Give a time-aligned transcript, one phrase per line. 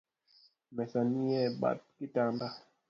[0.75, 2.45] Mesa nie bath kitanda